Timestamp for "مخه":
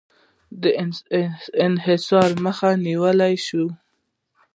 2.45-2.69